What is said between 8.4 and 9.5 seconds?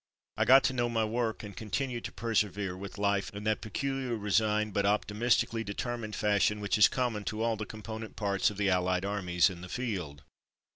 of the Allied armies